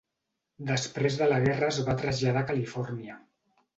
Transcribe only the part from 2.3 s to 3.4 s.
a Califòrnia.